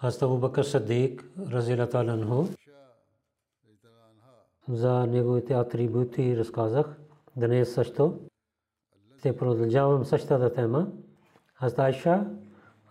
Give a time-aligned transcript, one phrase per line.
[0.00, 2.44] Хазрат Абу Бакр Садик, разила Таланху,
[4.68, 6.96] за неговите атрибути разказах.
[7.36, 8.20] Днес също
[9.18, 10.88] ще продължавам същата тема.
[11.54, 12.26] Хазрат Айша,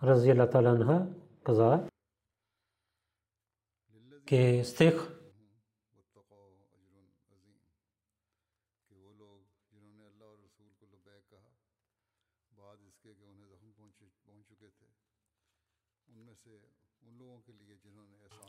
[0.02, 1.06] разила Таланха,
[1.44, 1.80] каза,
[4.26, 5.15] کہ стих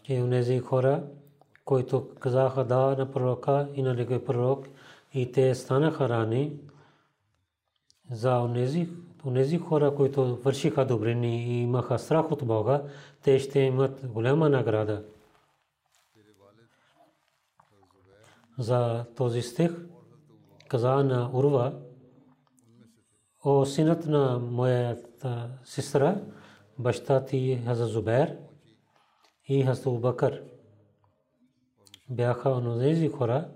[0.08, 1.04] че унези хора,
[1.66, 4.68] които казаха да на пророка и на неговия пророк,
[5.14, 6.54] и те станаха рани
[8.12, 8.90] за унези,
[9.26, 12.84] унези хора, които вършиха добрини и имаха страх от Бога,
[13.22, 15.04] те ще имат голяма награда.
[18.58, 19.86] За този стих
[20.68, 21.74] каза на Урва,
[23.44, 26.22] о синът на моята сестра,
[26.80, 28.47] баща ти Хаза Зубер
[29.48, 30.44] и Хаза Бакър
[32.10, 33.50] бяха онези хора,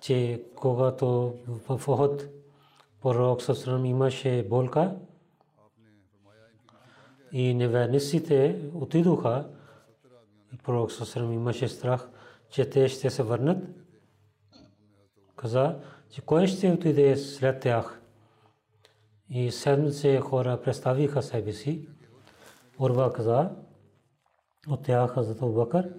[0.00, 2.28] че когато в Охот
[3.02, 4.96] пророк Сасрам имаше болка
[7.32, 9.48] и неверниците отидоха,
[10.64, 12.08] пророк Сасрам имаше страх,
[12.50, 13.64] че те ще се върнат.
[15.36, 15.78] Каза,
[16.10, 18.00] че кой ще отиде след тях?
[19.30, 21.88] И седмица хора представиха себе си.
[22.78, 23.50] Урва каза,
[24.68, 25.92] от тях Хазрат Бакър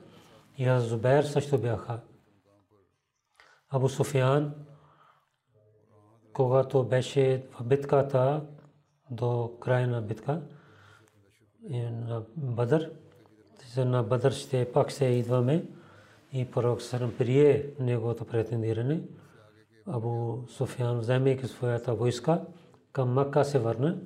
[0.58, 2.00] и Хазрат Зубер също бяха.
[3.70, 4.54] Абу Суфиян,
[6.34, 8.46] когато беше в битката
[9.12, 10.42] до края на битка
[11.92, 12.92] на Бадър,
[13.78, 15.66] на Бадър ще пак се идваме
[16.34, 19.02] и пророк Сарам прие неговото претендиране.
[19.88, 22.46] Абу Суфиян, вземайки своята войска,
[22.92, 23.98] към Макка се върна.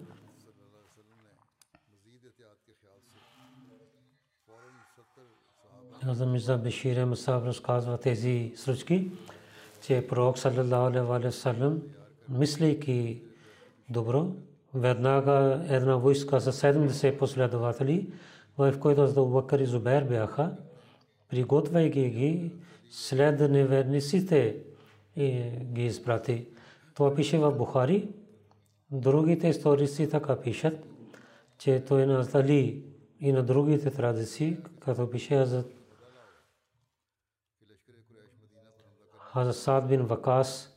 [6.06, 9.12] Хазам Мирза Бешир Масаб разказва тези случки,
[9.82, 11.82] че пророк саллалаху алейхи васалам,
[12.30, 13.22] мислейки
[13.90, 14.28] добро,
[14.74, 18.12] веднага една войска с 70 последователи,
[18.58, 20.52] в който Азда Бакър и Зубер бяха,
[21.30, 22.52] приготвяйки ги
[22.92, 24.58] след неверниците
[25.74, 26.48] ги изпрати.
[26.94, 28.10] Това пише в Бухари.
[28.92, 30.86] Другите историци така пишат,
[31.58, 32.84] че той на Али
[33.22, 35.64] и на другите традиции, като пише за
[39.34, 40.76] Хазрат Сад бин Вакас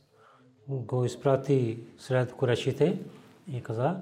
[0.67, 2.99] го изпрати сред курешите
[3.47, 3.97] и каза,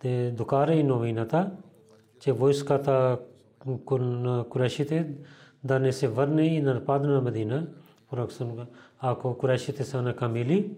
[0.00, 1.50] те докара и новината,
[2.20, 3.18] че войската
[3.90, 5.14] на курешите
[5.64, 7.66] да не се върне и нападне на Медина.
[9.00, 10.76] Ако курешите са накамили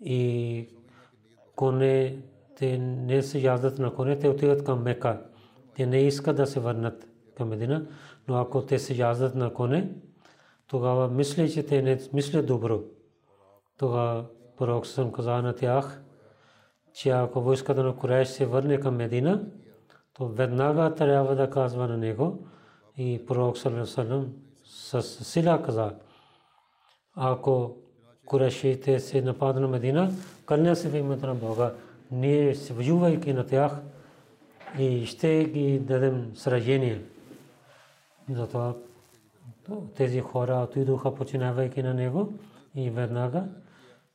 [0.00, 0.68] и
[1.56, 2.16] коне
[2.56, 5.20] те не се яздат на коне, те отиват към Мека.
[5.74, 7.86] Те не искат да се върнат към Медина,
[8.28, 9.90] но ако те се яздат на коне,
[10.72, 12.80] тогава мисли, че те не мислят добро.
[13.78, 14.24] Тогава
[14.58, 16.02] пророк съм каза на тях,
[16.94, 19.44] че ако войската на Куреш се върне към Медина,
[20.14, 22.46] то веднага трябва да казва на него
[22.96, 24.32] и пророк Салам
[24.64, 25.94] с сила каза,
[27.16, 27.76] ако
[28.26, 30.12] Курешите се нападат на Медина,
[30.46, 31.72] кълня се в името на Бога,
[32.10, 33.72] ние се воювайки на тях,
[34.78, 37.02] и ще ги дадем сражение.
[38.30, 38.74] Затова
[39.96, 42.38] тези хора отидоха починавайки на него
[42.74, 43.48] и веднага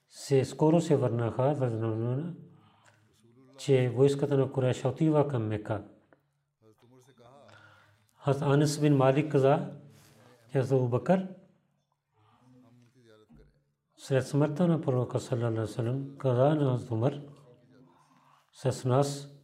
[0.10, 2.34] се скоро се върнаха, възможно,
[3.58, 5.84] че войската на Куреша отива към Мека.
[8.16, 9.72] Хаз Анис бин Малик каза,
[10.52, 11.28] че Абу Бакър
[13.98, 17.20] след смъртта на пророка саллалаху каза на Умар
[18.54, 19.38] с нас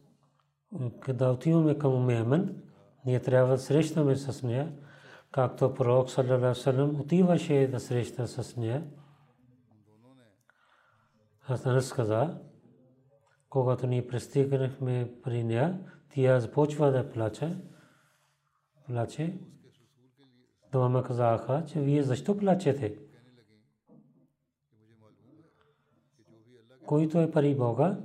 [1.04, 2.62] когда отиваме към Умемен,
[3.06, 4.72] ние трябва да срещаме с нея,
[5.34, 8.84] както пророк саллалаху отиваше да среща с нея.
[11.48, 12.40] Анас каза,
[13.48, 15.80] когато ние пристигнахме при нея,
[16.14, 17.56] тя започва да плаче.
[18.86, 19.38] Плаче.
[20.72, 22.98] Двама казаха, че вие защо плачете?
[26.86, 27.98] Който е пари Бога,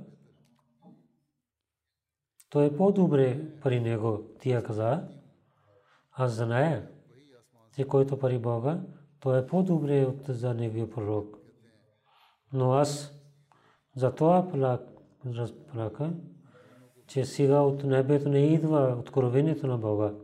[2.48, 4.36] то е по-добре при него.
[4.40, 5.08] Тя каза,
[6.12, 6.99] аз зная,
[7.76, 8.80] че който пари Бога,
[9.20, 11.36] то е по-добре от за неговия пророк.
[12.52, 13.14] Но аз
[13.96, 14.48] за това
[15.26, 16.12] разпрака,
[17.06, 20.14] че сега от небето не идва откровението на Бога.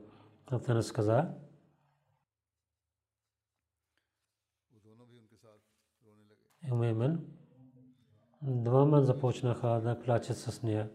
[0.47, 1.35] Атанас каза,
[6.73, 7.27] Умемен,
[8.43, 10.91] двама започнаха да плачат с нея.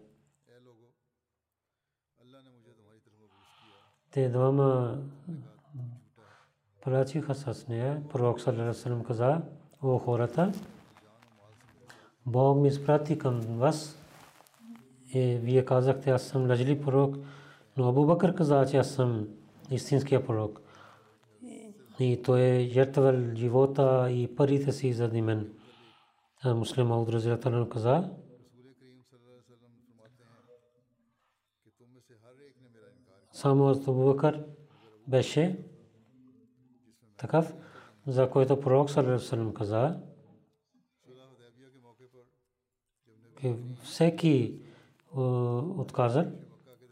[4.10, 4.98] Те двама
[7.68, 8.02] нея.
[8.08, 9.40] Пророк Салерасалам каза,
[9.82, 10.52] о хората,
[12.26, 13.98] Бог ми изпрати към вас.
[15.14, 17.16] И вие казахте, аз съм лъжли пророк.
[17.76, 19.28] Но Абу Бакър каза, че аз съм
[19.70, 20.60] истинския пророк.
[22.00, 25.52] И той е жертвал живота и парите си заради мен.
[26.44, 28.10] Муслим Ауд Разилаталан каза,
[33.32, 34.44] само Абу Бакър
[35.08, 35.71] беше
[37.22, 37.54] такъв,
[38.06, 39.96] за който пророк Салерасалам каза,
[43.82, 44.60] всеки
[45.76, 46.32] отказа,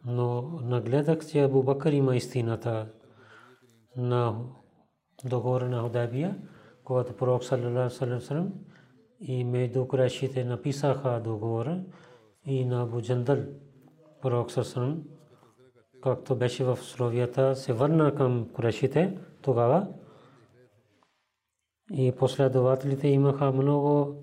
[0.04, 2.86] но нагледах, че Абу Бакър има истината
[3.96, 4.38] на
[5.24, 6.38] договора на Худайбия,
[6.84, 8.50] когато пророк саллалаху
[9.20, 11.80] и между курайшите написаха договора
[12.46, 13.38] и на Абу Джандал
[14.22, 15.00] пророк саллалаху
[16.02, 19.86] както беше в условията, се върна към курайшите тогава
[21.92, 24.14] и последователите имаха много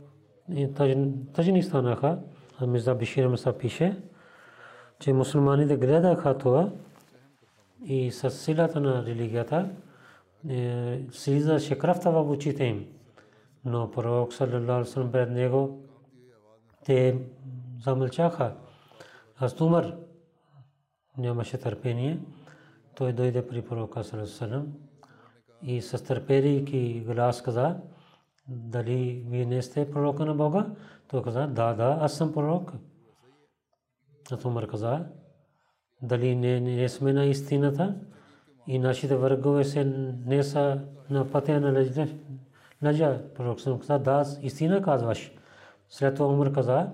[1.33, 2.19] тъжни станаха.
[2.67, 3.97] Мирза Бишир Маса пише,
[4.99, 6.69] че мусулманите гледаха това
[7.85, 9.69] и с силата на религията
[10.49, 12.85] е, слизаше кръвта в очите им.
[13.65, 15.79] Но пророк саллалаху пред него
[16.85, 17.17] те
[17.83, 18.53] замълчаха.
[19.37, 19.55] Аз
[21.17, 22.19] нямаше търпение.
[22.95, 24.86] Той дойде при пророка саллалаху
[25.61, 27.77] и с търпение глас каза,
[28.47, 30.65] дали вие не сте пророка на Бога?
[31.07, 32.73] Той каза, да, да, аз съм пророк.
[34.31, 35.05] А Умар каза,
[36.01, 37.95] дали не, не сме на истината
[38.67, 39.83] и нашите врагове се
[40.25, 41.85] не са на пътя на
[42.83, 43.21] лъжа.
[43.35, 45.31] Пророк съм каза, да, истина казваш.
[45.89, 46.89] След това Умар каза,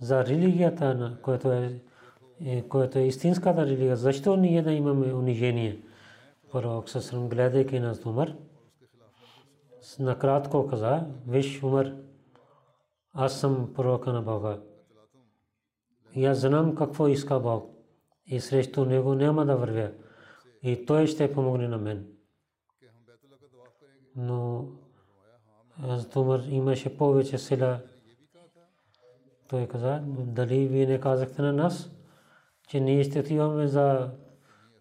[0.00, 1.80] за религията, на което е,
[2.44, 5.78] е, което е истинската религия, защо ние да имаме унижение?
[6.52, 8.36] Пророк съм гледайки на Умар,
[9.98, 11.92] накратко каза, виж Умар,
[13.12, 14.60] аз съм пророка на Бога.
[16.14, 17.70] И аз знам какво иска Бог.
[18.26, 19.92] И срещу него няма да вървя.
[20.62, 22.06] И той ще помогне на мен.
[24.16, 24.68] Но
[25.82, 27.80] аз Умар имаше повече сила.
[29.48, 31.90] Той каза, дали вие не казахте на нас,
[32.68, 34.10] че ние ще отиваме за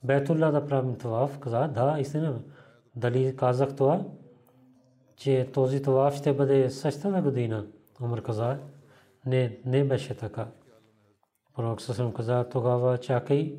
[0.03, 1.29] Бетулла да правим това.
[1.39, 2.41] Каза, да, истина.
[2.95, 4.05] Дали казах това?
[5.19, 7.65] че този това ще бъде същата година.
[8.01, 8.57] Умар каза,
[9.25, 10.47] не, не беше така.
[11.55, 13.55] Пророк Сасам каза, тогава чакай,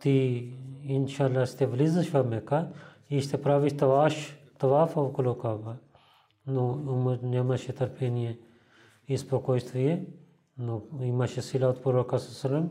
[0.00, 0.48] ти
[0.82, 2.68] иншалла ще влизаш в Мека
[3.10, 5.76] и ще правиш таваш, таваф около Каба.
[6.46, 8.38] Но Умар нямаше търпение
[9.08, 10.06] и спокойствие,
[10.58, 12.70] но имаше сила от пророка Сасалам.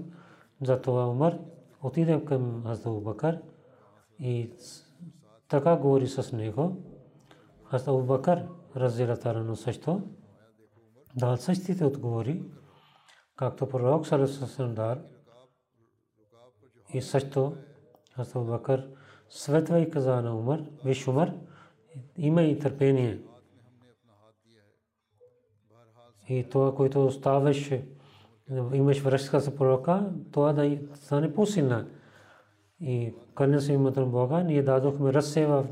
[0.61, 1.37] Затова Умар
[1.83, 3.41] отиде към Азда Бакър
[4.19, 4.51] и
[5.47, 6.77] така говори с него.
[7.63, 10.01] Хазрат Абу Бакър разделата също
[11.15, 12.43] дал същите отговори,
[13.35, 14.97] както пророк Салесалам дал.
[16.93, 17.55] И също
[18.15, 18.89] Хазрат Абу Бакър
[19.29, 21.33] светва и каза на Умар, виж Умар,
[22.17, 23.21] има и търпение.
[26.29, 27.87] И това, което оставаше
[28.73, 31.87] имаш връзка с пророка, това да стане по-силна.
[32.79, 35.65] И кълня се името на Бога, ние дадохме в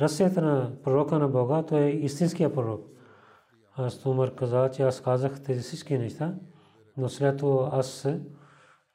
[0.00, 2.86] ръцете на пророка на Бога, той е истинския пророк.
[3.76, 6.34] Аз Умар каза, че аз казах тези всички неща,
[6.96, 8.08] но след това аз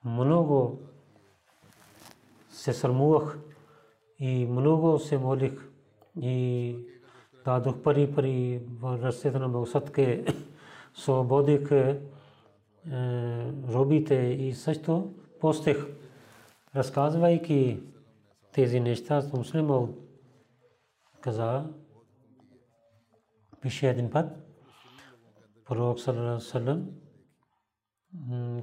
[0.06, 0.80] много
[2.50, 3.40] се срамувах
[4.20, 5.70] и много се молих
[6.22, 6.76] и
[7.46, 10.26] дадох пари пари в ръцете на Бога, садке,
[10.94, 11.70] свободих
[13.70, 15.88] робите и също постех,
[16.76, 17.84] разказвайки
[18.54, 19.88] тези неща, муслима
[21.22, 21.66] каза,
[23.62, 24.28] пише един път,
[25.66, 26.90] пророк Салам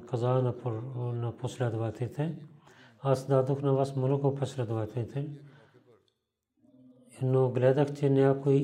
[0.07, 0.53] каза
[0.95, 2.35] на последователите,
[3.01, 5.29] аз дадох на вас много последователите,
[7.21, 8.55] но гледах, че някои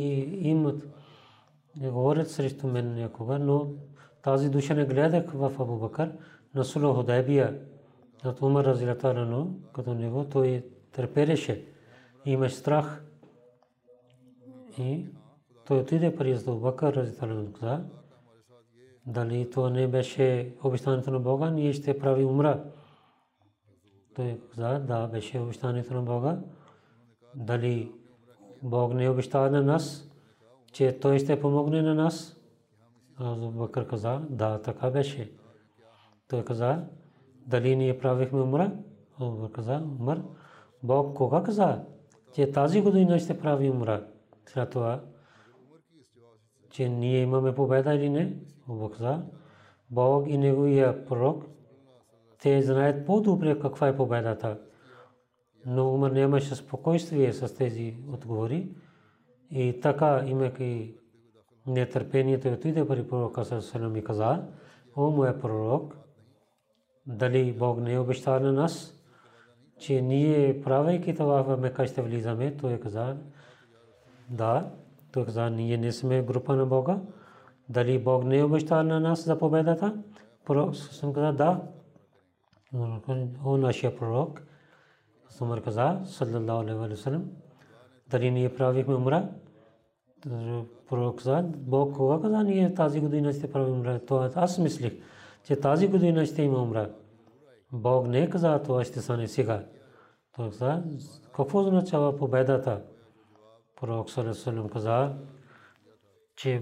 [0.41, 0.87] имат,
[1.77, 3.73] говорят срещу мен някога, но
[4.25, 6.11] тази душа не гледах в Абу Бакър,
[6.55, 7.59] на Суло Худайбия,
[8.25, 11.65] от Умар Разилатарано, като него, той търпелеше,
[12.25, 13.03] имаш страх.
[14.77, 15.05] И
[15.65, 17.83] той отиде при Абу Бакър Разилатарано каза,
[19.05, 22.63] дали това не беше обещанието на Бога, ние ще прави умра.
[24.15, 26.39] Той каза, да, беше обещанието на Бога.
[27.35, 27.91] Дали
[28.63, 30.09] Бог не обещава на нас,
[30.71, 32.35] че Той ще помогне на нас?
[33.17, 35.31] Абу Бакър каза, да, така беше.
[36.27, 36.83] Той каза,
[37.47, 38.71] дали ние правихме умра?
[39.19, 40.21] Абу Бакър каза, умър.
[40.83, 41.83] Бог кога каза,
[42.33, 44.07] че тази година ще прави умра?
[44.45, 45.01] След това,
[46.69, 48.37] че ние имаме победа или не?
[48.69, 49.25] Абу каза,
[49.89, 51.45] Бог и неговия пророк,
[52.41, 54.59] те знаят по-добре каква е победата.
[55.65, 58.69] Но Умар нямаше спокойствие с тези отговори.
[59.51, 60.95] И така, имайки
[61.67, 64.43] нетърпението отиде при пророка Салам и каза,
[64.95, 65.97] о моя пророк,
[67.07, 68.93] дали Бог не обещава на нас,
[69.79, 73.17] че ние правейки това в Мека ще влизаме, той каза,
[74.29, 74.71] да,
[75.11, 76.99] той каза, ние не сме група на Бога,
[77.69, 80.03] дали Бог не обещава на нас за победата,
[80.45, 81.61] пророк съм каза, да,
[83.45, 84.41] о нашия пророк,
[85.29, 87.23] Сумар каза, саллаллаху алейхи ва салlam,
[88.09, 89.29] дали ние правихме умра,
[90.89, 93.99] пророк каза, Бог кога каза, ние тази година ще правим умра.
[93.99, 94.93] Това аз мислих,
[95.43, 96.89] че тази година ще има умра.
[97.71, 99.63] Бог не каза, това ще стане сега.
[100.35, 100.83] Той каза,
[101.35, 102.81] какво означава победата?
[103.81, 105.11] Пророк Салесалем каза,
[106.35, 106.61] че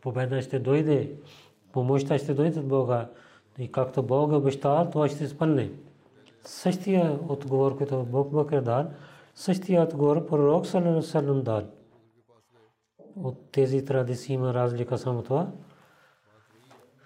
[0.00, 1.14] победа ще дойде,
[1.72, 3.08] помощта ще дойде от Бога.
[3.58, 5.70] И както Бог обещава, това ще изпълне.
[6.44, 8.86] Същия отговор, който Бог Бакър дал,
[9.34, 11.62] същия отговор пророк Салесалем дал
[13.16, 15.52] от тези традиции има разлика само това.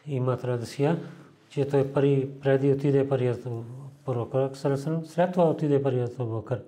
[0.07, 0.99] Има традиция,
[1.49, 3.49] че той пари преди отиде парият
[4.05, 4.57] пророк
[5.05, 6.63] след това отиде парият Бакър.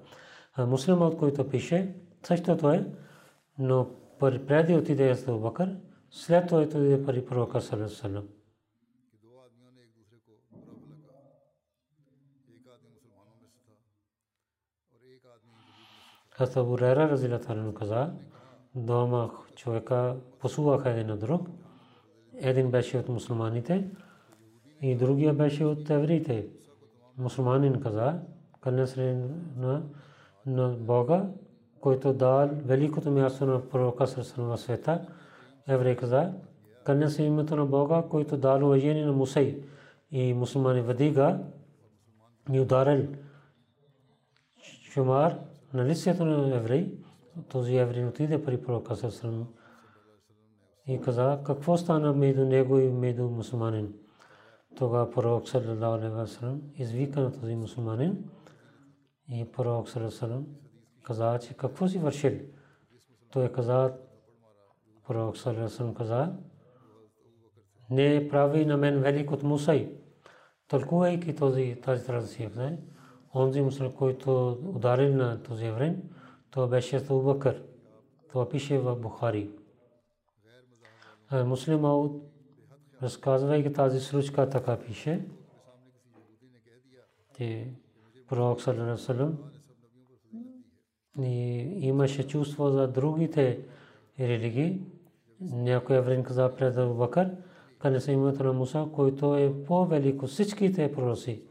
[0.59, 2.85] Муслимът, който пише, също това е,
[3.59, 5.76] но преди отиде Бакър,
[6.11, 8.25] след това отиде пари пророка Салесалам.
[16.30, 18.12] Хазрат Абу Райра разилата каза,
[18.79, 21.49] двама човека посуваха един на друг.
[22.41, 23.91] Един беше от мусулманите
[24.83, 26.47] и другия беше от евреите.
[27.19, 28.21] Мусулманин каза,
[28.87, 29.25] се
[29.57, 29.83] на,
[30.47, 31.27] на Бога,
[31.81, 35.07] който дал великото място на пророка в света.
[35.69, 36.33] Еврей каза,
[36.85, 39.63] кълня се името на Бога, който дал уважение на Мусей.
[40.11, 41.39] И мусулмани вдига
[42.53, 43.07] и ударил
[44.91, 45.39] шумар
[45.75, 46.99] на лицето на еврей
[47.49, 49.47] този еврей отиде при пророка Сърсърм
[50.87, 53.95] и каза, какво стана между него и между мусулманин.
[54.76, 58.25] Тога пророк Салалаху извика на този мусулманин
[59.33, 60.45] и пророк Салалаху
[61.02, 62.33] каза, че какво си вършил.
[63.33, 63.95] Той каза,
[65.07, 66.33] пророк Салалаху каза,
[67.90, 69.92] не прави на мен велик от Мусай.
[70.68, 72.78] Тълкувайки тази традиция,
[73.35, 75.97] онзи мусулман, който ударил на този еврей,
[76.50, 77.62] това беше Абу Бакър.
[78.28, 79.50] Това пише в Бухари.
[81.33, 82.23] Муслим Ауд,
[83.02, 85.26] разказвайки тази случка, така пише,
[87.37, 87.69] че
[88.28, 89.38] пророк Салам
[91.81, 93.61] имаше чувство за другите
[94.21, 94.83] религии.
[95.40, 97.37] Някой еврейн каза пред Абу Бакър,
[97.78, 101.43] къде се името на Муса, който е по-велико всичките пророци.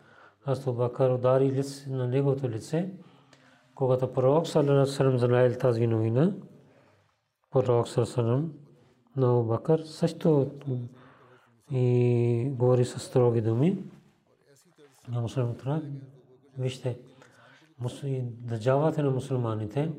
[0.46, 2.94] Аз Бакър удари на неговото лице
[3.78, 6.32] когато пророк саллалаху знаел тази новина,
[7.52, 8.48] пророк саллалаху
[9.16, 10.52] на Бакър също
[11.72, 13.84] и говори с строги думи.
[15.10, 15.82] На мусулманите,
[16.58, 17.00] вижте,
[18.22, 19.92] държавата на мусулманите,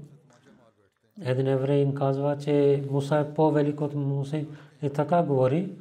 [1.20, 4.44] един евреин казва, че Муса е по-велик от Муса
[4.82, 5.76] и така говори,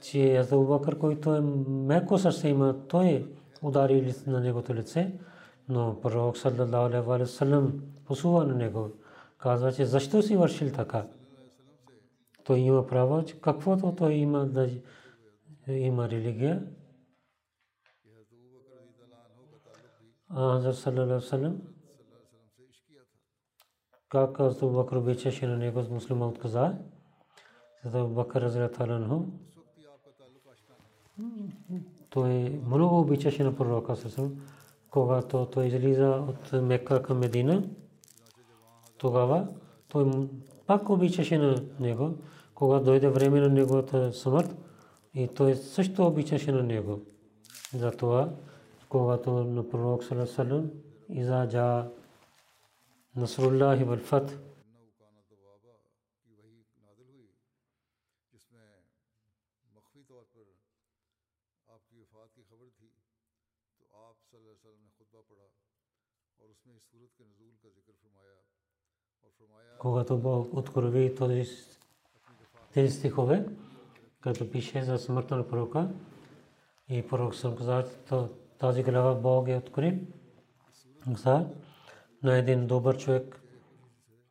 [0.00, 3.26] че Азабу Бакър, който е меко сърце има, той
[3.62, 5.12] удари на негото лице,
[5.68, 8.90] но пророк саллалаху алейхи ва саллям посува на него.
[9.38, 11.06] Казва, че защо си вършил така?
[12.44, 14.70] Той има право, че каквото той има да
[15.66, 16.66] има религия.
[20.30, 21.60] А Хазрат саллалаху саллям
[24.08, 26.74] как Азабу Бакр обичаше на него с муслима отказа.
[27.84, 29.24] Азабу Бакр разрят анху
[32.10, 34.40] той много обичаше на пророка Сасам,
[34.90, 37.62] когато той излиза от Мекка към Медина.
[38.98, 39.48] Тогава
[39.88, 40.28] той
[40.66, 42.14] пак обичаше на него,
[42.54, 44.56] когато дойде време на неговата смърт
[45.14, 47.00] и той също обичаше на него.
[47.74, 48.30] Затова,
[48.88, 50.70] когато на пророк Салам
[51.08, 51.88] иза джа
[53.16, 54.38] Насруллахи вал фат
[69.78, 71.14] когато Бог открови
[72.74, 73.46] тези стихове,
[74.20, 75.90] като пише за смъртта на пророка.
[76.88, 77.84] И пророк съм казал,
[78.58, 80.06] тази глава Бог е откри.
[82.22, 83.42] На един добър човек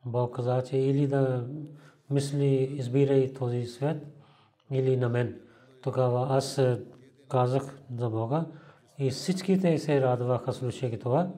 [0.06, 1.48] Бог каза, че или да
[2.10, 3.96] мисли, избирай този свят,
[4.70, 5.40] или на мен.
[5.82, 6.60] Тогава аз
[7.28, 8.46] казах за Бога
[8.98, 11.30] и всичките се радваха, слушайки това.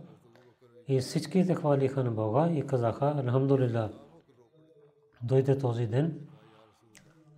[0.88, 3.90] И всичките хвалиха на Бога и казаха, Алхамдулилlah,
[5.22, 6.18] дойде този ден,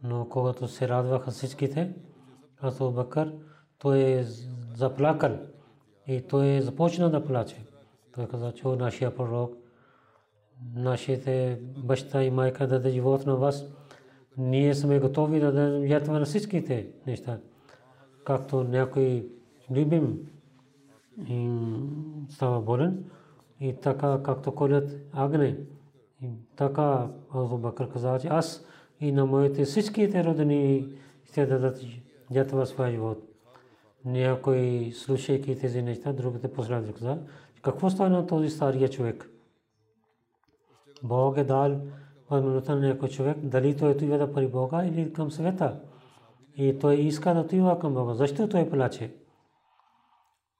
[0.03, 1.95] но когато се радваха всичките,
[2.61, 3.35] Абу Бакър,
[3.79, 4.25] той е
[4.75, 5.39] заплакал
[6.07, 7.57] и той е започна да плаче.
[8.15, 9.55] Той каза, че нашия пророк,
[10.75, 13.65] нашите баща и майка даде живот на вас,
[14.39, 17.39] ние сме готови да дадем жертва на всичките неща.
[18.25, 19.29] Както някой
[19.71, 20.19] любим
[22.29, 23.05] става болен,
[23.61, 25.57] и така както колят агне,
[26.23, 28.65] и така Абу каза, че аз
[29.01, 30.89] и на моите всичките родини
[31.25, 31.81] ще дадат
[32.33, 33.23] жертва своя живот.
[34.05, 37.19] Някой, слушайки тези неща, другите последват каза,
[37.63, 39.31] какво стана този стария човек?
[41.03, 41.81] Бог е дал
[42.31, 45.81] възможността на някой човек, дали той отива да пари Бога или към света.
[46.57, 48.15] И той иска да отива към Бога.
[48.15, 49.11] Защо той плаче?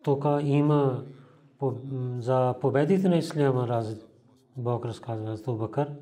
[0.03, 1.05] Тук има
[2.19, 3.97] за победите на Исляма раз
[4.57, 5.97] Бог разказва Хазрат Бакър.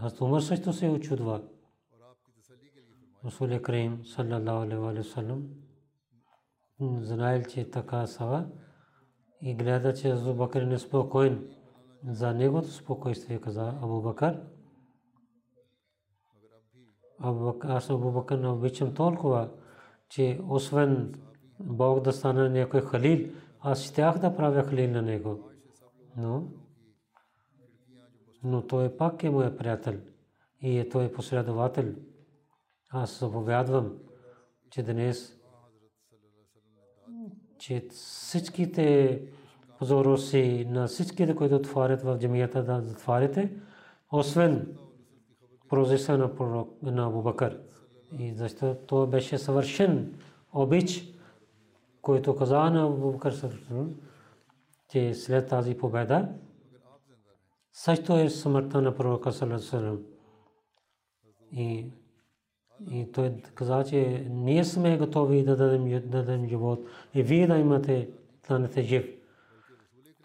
[0.00, 1.42] Хазрат Умар също се очудва.
[3.24, 5.42] Расул Крим саллаллаху алейхи ва саллям
[6.80, 8.46] знаел, че така става
[9.42, 11.48] и гледа, че Хазрат Бакър не спокоен
[12.04, 14.40] за негото спокойствие, каза Абу Бакър.
[17.62, 19.50] Аз Абу Бакър не обичам толкова,
[20.08, 21.14] че освен
[21.60, 23.28] Бог да стане някой халил,
[23.60, 25.50] аз щях да правя халил на него.
[26.16, 26.48] Но,
[28.44, 29.94] но той пак е моя приятел
[30.60, 31.94] и е той последовател.
[32.90, 33.98] Аз заповядвам,
[34.70, 35.38] че днес
[37.58, 39.20] че всичките
[39.78, 43.52] позороси на всичките, които отварят в джамията да затваряте,
[44.12, 44.76] освен
[45.68, 47.60] прозеса на пророк на Абубакър.
[48.18, 50.14] И защото той беше съвършен
[50.52, 51.17] обич
[52.08, 53.34] който каза на Абубакър
[54.90, 56.28] че след тази победа
[57.72, 60.02] също е смъртта на пророка Салесалам.
[61.52, 61.92] И,
[62.90, 67.56] и той каза, че ние сме готови да дадем, да дадем живот и вие да
[67.56, 68.10] имате,
[68.44, 69.08] станете жив.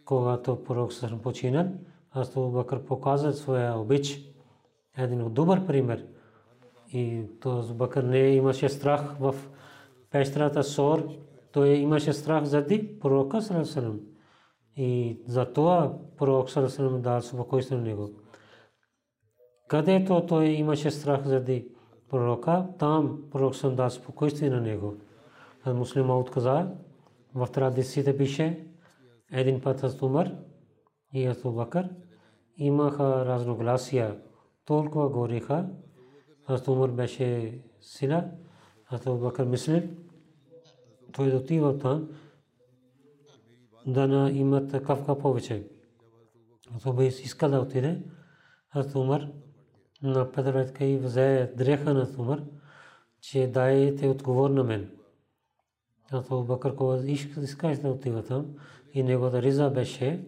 [0.06, 1.68] Когато пророк Салесалам починал,
[2.12, 4.22] аз Абубакър показа своя обич.
[4.98, 6.06] Един добър пример.
[6.94, 9.36] И то Абубакър не имаше страх в
[10.12, 14.00] пещерата Сор, той имаше страх заради пророка Салесалам.
[14.76, 18.10] И за това пророк Салесалам дал спокойствие на него.
[19.68, 21.68] Където той имаше страх заради
[22.10, 24.94] пророка, там пророк Салесалам дал спокойствие на него.
[25.66, 26.72] Муслима отказа,
[27.36, 28.68] в традициите пише,
[29.32, 30.32] един път аз Умар
[31.14, 31.90] и аз Бакър
[32.58, 34.18] имаха разногласия,
[34.66, 35.70] толкова гориха,
[36.48, 38.26] аз Умар беше сила,
[38.90, 39.82] аз Бакър мислил,
[41.14, 42.10] той да отива там,
[43.86, 45.68] да на имат кавка повече.
[46.84, 48.04] То бе иска да отиде.
[48.70, 49.28] Аз Умар
[50.02, 52.44] на Петроветка и взе дреха на Умар.
[53.22, 54.92] че дайте отговор на мен.
[56.12, 58.56] Ато Бакър кога иска да отива там
[58.94, 60.26] и неговата риза беше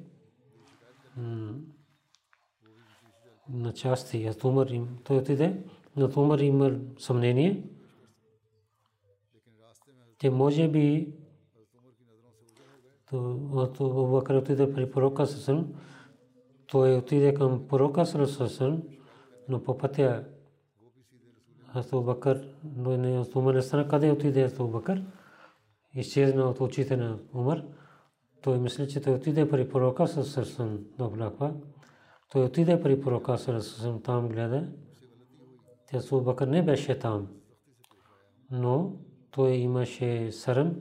[3.50, 4.26] на части.
[4.26, 5.63] Аз Умар им, той отиде,
[5.95, 7.69] но Умар има съмнение,
[10.25, 11.13] че може би
[13.77, 15.73] то Бакър отиде при пророка Сасан,
[16.67, 18.83] той отиде към пророка Сасан,
[19.49, 20.25] но по пътя
[21.73, 25.05] Абу Бакър, но не Умар не стана къде отиде Абу Бакър,
[25.93, 27.63] изчезна от очите на Умар.
[28.41, 31.53] Той мисли, че той отиде при пророка Сасан да влаква.
[32.31, 34.71] Той отиде при пророка Сасан там гледа.
[35.93, 37.27] Абу Бакър не беше там.
[38.51, 38.95] Но
[39.36, 40.76] той имаше сърм.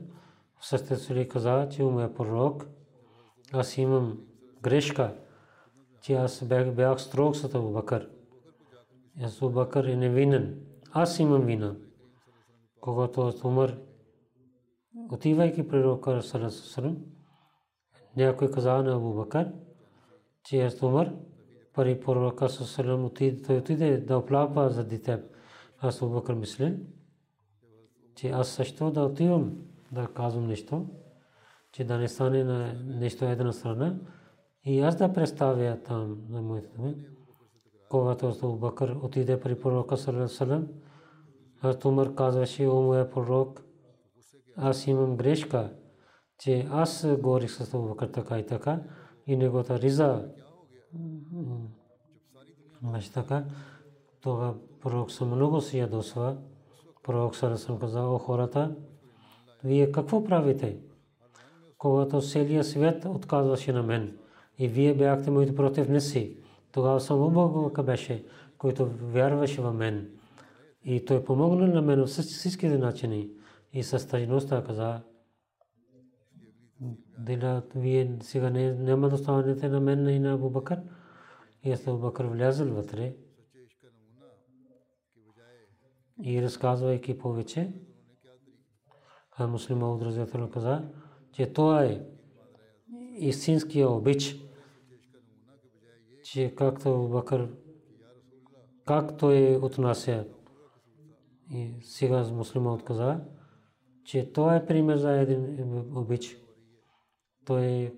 [0.61, 2.67] Сърцето си каза, че му е пророк.
[3.53, 4.19] Аз имам
[4.61, 5.15] грешка,
[6.01, 6.43] че аз
[6.75, 8.09] бях строг с Абу Бакър.
[9.23, 10.59] Абу Бакър е невинен.
[10.91, 11.75] Аз имам вина.
[12.81, 13.77] Когато Умар,
[15.11, 16.97] отивайки при Салам,
[18.17, 19.51] някой каза на Абу Бакър,
[20.43, 21.13] че аз Умар,
[21.73, 23.11] пари пророка Салам
[23.47, 25.23] той отиде да оплаква за дете.
[25.79, 26.73] Аз Абу Бакър мисля,
[28.15, 29.53] че аз също да отивам
[29.91, 30.85] да казвам нещо,
[31.71, 33.95] че да не стане на нещо една страна
[34.63, 36.95] и аз да представя там на моите думи.
[37.89, 40.67] Когато Абу Бакър отиде при пророка Салам,
[41.61, 43.63] аз Умар казваше, о моя пророк,
[44.57, 45.73] аз имам грешка,
[46.39, 48.81] че аз говорих с Абу Бакър така и така
[49.27, 50.25] и неговата риза
[52.81, 53.45] беше така.
[54.21, 56.37] Това пророк съм много си ядосва.
[57.05, 58.75] Пророк съм казал, о хората,
[59.63, 60.77] вие какво правите?
[61.77, 64.17] Когато целият свет отказваше на мен
[64.59, 66.37] и вие бяхте моите противници,
[66.71, 68.25] тогава само Бог беше,
[68.57, 70.09] който вярваше в мен.
[70.83, 73.29] И той помогна на мен с всичките начини.
[73.73, 75.01] И с тъжността каза,
[77.17, 80.79] Дила, вие сега няма да станете на мен и на Абу Бакър.
[81.63, 83.13] И аз Абу Бакър влязъл вътре.
[86.23, 87.73] И разказвайки повече,
[89.31, 90.89] а муслима от Разиятел каза,
[91.31, 92.01] че това е
[93.15, 94.35] истинския обич,
[96.23, 97.49] че както Бакър,
[98.85, 100.25] как той отнася
[101.51, 103.19] и сега муслима отказа,
[104.03, 105.61] че това е пример за един
[105.95, 106.37] обич.
[107.45, 107.93] Той е,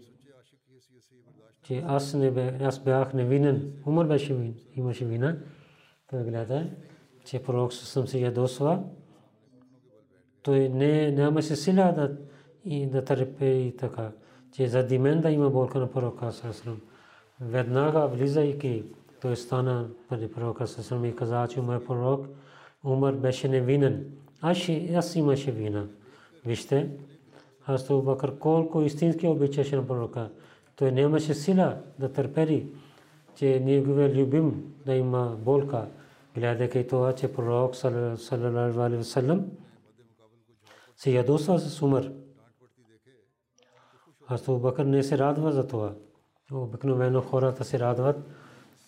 [1.63, 3.84] че аз, не аз бях невинен.
[3.86, 5.39] Умър беше имаше вина.
[6.10, 6.71] Той гледа,
[7.27, 8.79] че пророк съм се ядосва.
[10.43, 12.17] Той не, нямаше сила да,
[12.65, 14.11] и да търпе и така.
[14.51, 16.81] Че заради мен да има болка на пророка Сасрам.
[17.41, 18.83] Веднага влизайки,
[19.21, 22.27] той стана преди пророка Сасрам и каза, че е пророк.
[22.83, 24.05] Умар беше невинен.
[24.41, 25.85] Аз, аз имаше вина.
[26.45, 26.89] Вижте,
[27.65, 30.29] Абу Бакър колко истински обичаше на пророка.
[30.75, 32.67] Той нямаше сила да търпери,
[33.35, 35.87] че ние го любим да има болка.
[36.38, 39.45] Гледайки това, че пророк салалалаху алейхи васалам
[40.95, 42.12] се ядосва с Умар.
[44.28, 45.93] Аз Бакър не се радва за това.
[46.52, 48.17] Обикновено хората се радват,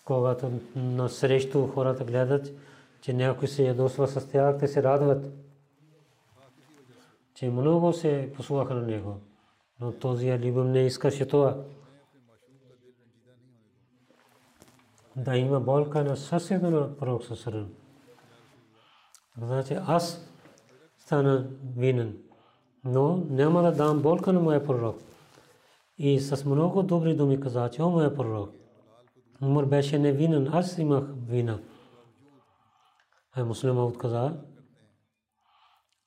[0.05, 2.51] когато на срещу хората гледат,
[3.01, 5.33] че някой се ядосва с тях, те се радват,
[7.33, 9.17] че много се послуха на него.
[9.79, 11.57] Но този Алибъм не искаше това.
[15.15, 17.69] Да има болка на съседа на пророк Сасаран.
[19.37, 20.29] Значи аз
[20.97, 22.17] стана винен,
[22.83, 24.97] но няма да дам болка на моя пророк.
[25.97, 28.49] И с много добри думи каза, че о моя пророк.
[29.41, 31.59] Умар беше невинен, аз имах вина.
[33.35, 34.33] А муслима отказа,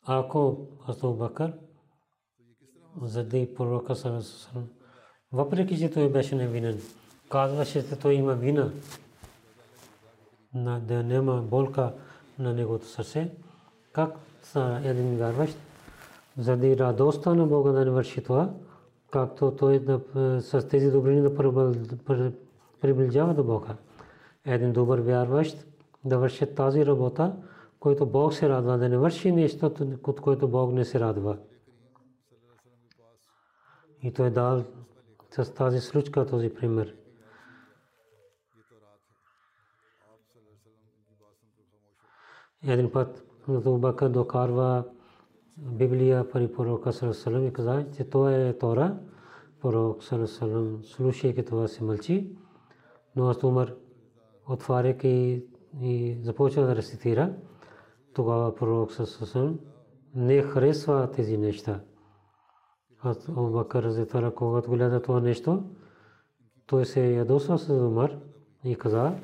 [0.07, 1.55] ако Абу Бакър
[3.03, 4.69] заради пророка Салам,
[5.33, 6.81] въпреки че той беше невинен,
[7.33, 8.71] казваше, че той има вина,
[10.81, 11.93] да няма болка
[12.39, 13.31] на неговото сърце,
[13.93, 15.57] как са един вярващ,
[16.39, 18.51] заради радостта на Бога да не върши това,
[19.11, 20.01] както той да,
[20.41, 21.35] с тези добрини да
[22.81, 23.77] приближава до Бога.
[24.45, 25.67] Един добър вярващ
[26.05, 27.33] да върши тази работа,
[27.81, 29.73] който Бог се радва, да не върши нещо,
[30.07, 31.37] от което Бог не се радва.
[34.03, 34.65] И той дал
[35.31, 36.95] с тази случка този пример.
[42.67, 44.85] Един път Бакър докарва
[45.57, 48.97] Библия при пророка Салам и каза, че това е Тора.
[49.61, 52.37] Пророк Салам слушайки това се мълчи,
[53.17, 53.75] но аз Умар
[54.49, 55.45] отваряйки
[55.81, 57.35] и започва да рецитира.
[58.15, 59.59] тогава пророк Сасасан
[60.15, 61.81] не харесва тези неща.
[63.03, 65.65] Аз Бакър Разитара, когато гледа това нещо,
[66.67, 68.19] той се ядосва с Умар
[68.65, 69.15] и каза,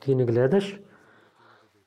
[0.00, 0.80] ти не гледаш,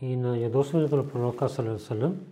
[0.00, 2.26] и на ядосването на пророка Салем.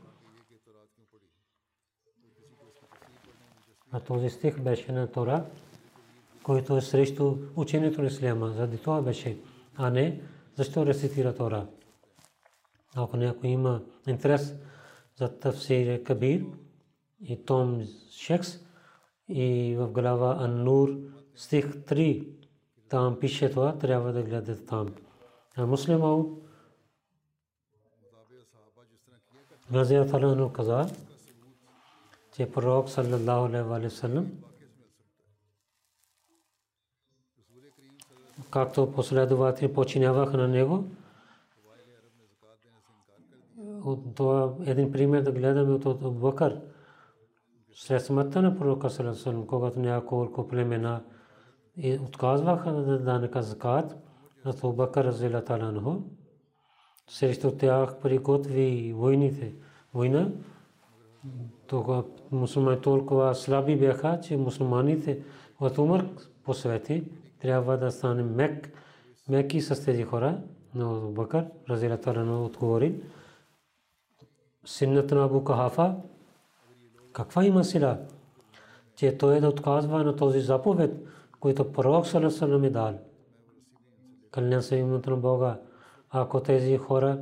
[3.93, 5.45] А този стих беше на Тора,
[6.43, 8.49] който е срещу учението на Исляма.
[8.49, 9.39] Заради това беше,
[9.77, 10.21] а не
[10.57, 11.67] защо рецитира Тора.
[12.97, 14.55] Ако някой има интерес
[15.17, 16.45] за Тавсир Кабир
[17.21, 18.59] и Том Шекс
[19.29, 20.97] и в глава Аннур
[21.35, 22.29] стих 3,
[22.89, 24.95] там пише това, трябва да гледате там.
[25.57, 26.44] А муслимал
[29.73, 30.87] Газия Талану каза,
[32.37, 34.27] че пророк саллаллаху алейхи ва саллям
[38.51, 40.85] както последователи починяваха на него.
[43.85, 46.61] От това един пример да гледаме от Бакър.
[47.75, 51.05] След смъртта на пророка саллаллаху когато няколко племена
[51.77, 53.97] и отказваха да данъка закат,
[54.45, 56.03] на Бакър разила таланху.
[57.11, 59.55] Срещу тях приготви войните.
[59.95, 60.29] Война,
[61.67, 65.19] тогава мусулмани толкова слаби бяха, че мусулманите
[65.61, 66.07] от Умар
[66.45, 67.05] посвети,
[67.41, 68.73] трябва да стане мек,
[69.29, 70.39] меки с тези хора.
[70.75, 72.95] Но Бакър, разила таланху, отговори,
[74.65, 75.95] синът на Абу Кахафа,
[77.13, 77.99] каква има сила,
[78.97, 81.07] че той да отказва на този заповед,
[81.41, 82.99] който пророк Салесалам е дал.
[84.31, 85.59] Кълня се името на Бога.
[86.17, 87.19] Ако тези хора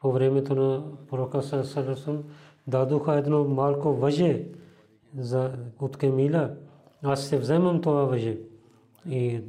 [0.00, 2.24] по времето на пророка Салесалам
[2.66, 4.44] дадоха едно малко въже
[5.18, 6.54] за от Кемила,
[7.02, 8.38] аз ще вземам това въже
[9.10, 9.40] и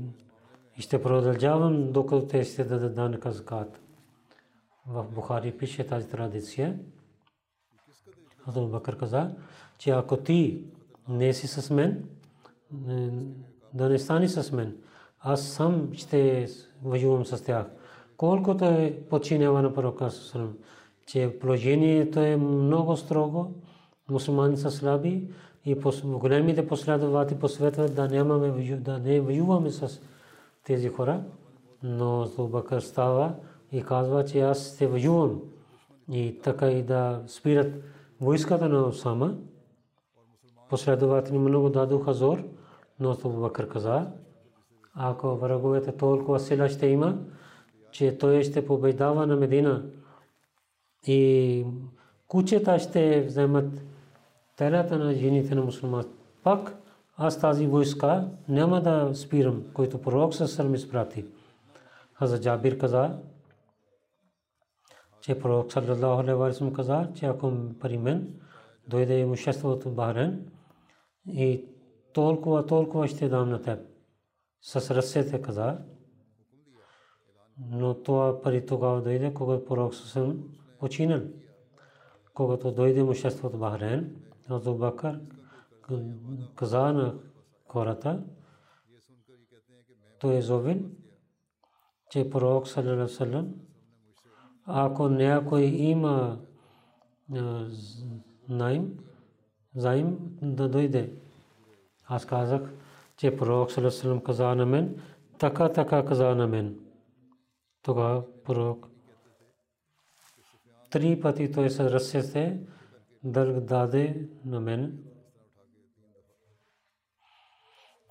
[0.79, 3.79] ще продължавам докато те ще дадат данъка закат.
[4.87, 6.79] В Бухари пише тази традиция.
[8.45, 9.31] Хазрат Бакър каза,
[9.77, 10.63] че ако ти
[11.09, 12.03] не си с мен,
[13.73, 14.77] да не стане с мен.
[15.19, 16.47] Аз сам ще
[16.83, 17.65] воювам с тях.
[18.17, 20.53] Колкото е подчинява на пророка Сусалам,
[21.07, 23.51] че положението е много строго,
[24.09, 25.27] мусулмани са слаби
[25.65, 30.01] и големите последователи посветват да нямаме, да не воюваме с
[30.63, 31.23] тези хора.
[31.83, 33.33] Но Зубакър става
[33.71, 35.41] и казва, че аз ще воювам.
[36.11, 37.83] И така и да спират
[38.21, 39.35] войската на Осама.
[40.69, 42.43] Последователи много дадоха зор
[42.99, 44.07] но Абу Бакър каза,
[44.93, 47.17] ако враговете толкова сила ще има,
[47.91, 49.85] че той ще побеждава на Медина
[51.07, 51.65] и
[52.27, 53.81] кучета ще вземат
[54.57, 56.05] телата на жените на мусулман.
[56.43, 56.75] Пак
[57.17, 61.25] аз тази войска няма да спирам, който пророк със сърм изпрати.
[62.13, 63.17] Хаза Джабир каза,
[65.21, 68.33] че пророк саллаллаху алейхи ва саллям каза, че ако при мен
[68.87, 70.51] дойде имущество от Бахрен
[71.27, 71.65] и
[72.13, 73.79] толкова, толкова ще дам на теб.
[74.61, 75.77] С ръцете каза.
[77.59, 80.43] Но това пари тогава дойде, когато пророк съм
[80.79, 81.21] починал.
[82.33, 84.15] Когато дойде имуществото Бахрейн,
[84.49, 85.19] Абу Бакър
[86.55, 87.15] каза на
[87.67, 88.23] хората,
[90.19, 90.91] той е зовен,
[92.09, 93.47] че пророк саллаллаху
[94.65, 96.39] ако някой има
[98.49, 98.97] найм,
[99.75, 101.13] заим да дойде
[102.07, 102.61] аз казах,
[103.17, 105.01] че пророк Салесалам каза на мен,
[105.39, 106.79] така, така каза на мен.
[107.87, 108.87] Тогава пророк
[110.89, 112.59] три пъти той се разсете,
[113.23, 115.03] дълг даде на мен.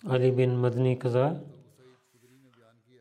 [0.09, 1.41] Али бин Мадни каза,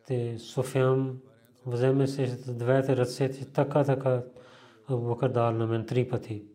[0.08, 1.20] те Софиям
[1.66, 4.24] вземе се с двете ръце, така, така,
[4.88, 6.46] Абу Бакър дал на мен три пъти.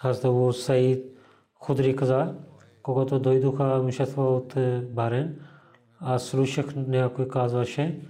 [0.00, 1.18] Аз да Саид
[1.54, 2.36] Худри каза,
[2.82, 5.40] когато дойдоха имущества от е, Барен,
[6.00, 8.00] аз слушах някой казваше,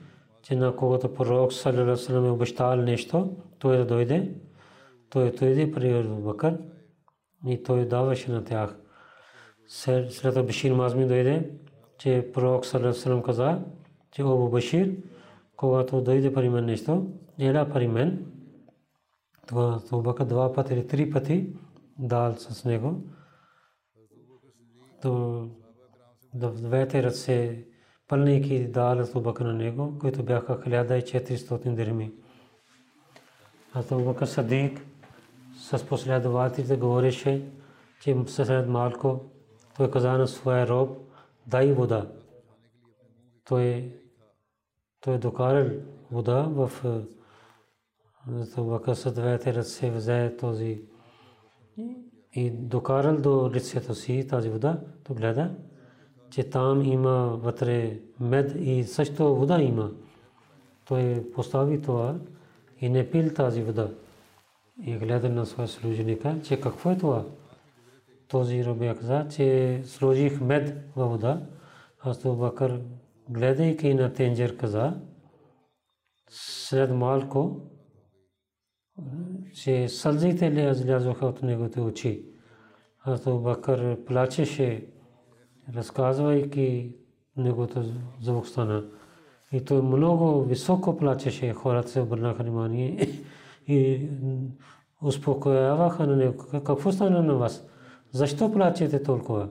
[0.46, 4.34] че на когато пророк саллалаху е обещал нещо, той да дойде,
[5.10, 6.58] той дойде при Бакър
[7.46, 8.76] и той даваше на тях.
[9.68, 11.50] След Башир Мазми дойде,
[11.98, 13.64] че пророк саллалаху каза,
[14.10, 14.96] че Абу Башир,
[15.56, 17.06] когато дойде при мен нещо,
[17.38, 18.26] ела при мен,
[19.46, 21.56] Това Абубакър два пъти или три пъти
[21.98, 23.02] дал с него.
[25.02, 25.48] То
[26.34, 27.66] двете ръце
[28.08, 32.12] пълнейки дал Абубакър на него, които бяха 1400 дирхами.
[33.72, 34.86] Аз Абубакър Садик
[35.56, 37.48] с последователите говореше,
[38.00, 39.20] че след малко
[39.76, 40.98] той каза на своя роб,
[41.46, 42.12] дай вода.
[43.44, 43.92] Той,
[45.00, 45.70] той докарал
[46.10, 46.70] вода в
[48.58, 50.82] Абубакър с двете ръце взе този
[52.32, 55.54] и докарал до лицето си тази вода, то гледа,
[56.30, 59.90] че там има вътре мед и също вода има.
[60.88, 62.14] Той постави това
[62.80, 63.90] и не пил тази вода.
[64.84, 67.24] И гледа на своя служеника, че какво е това?
[68.28, 71.42] Този робия каза, че сложих мед във вода.
[72.00, 72.80] Аз Бакър,
[73.28, 75.00] гледайки на тенджер, каза,
[76.30, 77.60] след малко,
[79.54, 82.24] че сълзите ли излязоха от неговите очи.
[83.04, 84.86] Аз Бакър плачеше,
[85.74, 86.94] разказвайки
[88.20, 88.84] звук стана.
[89.52, 93.08] И той много високо плачеше, хората се обърнаха внимание
[93.66, 94.08] и
[95.02, 96.44] успокояваха на него.
[96.64, 97.66] Какво стана на вас?
[98.12, 99.48] Защо плачете толкова?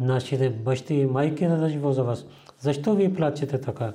[0.00, 2.26] Нашите бащи и майки да живо за вас.
[2.58, 3.92] Защо ви плачете така?